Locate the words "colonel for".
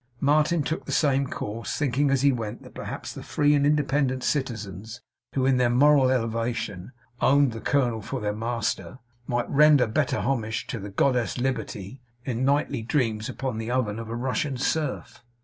7.61-8.19